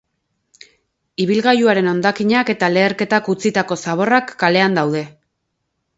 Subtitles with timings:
[1.25, 5.05] Ibilgailuaren hondakinak eta leherketak utzitako zaborrak kalean daude.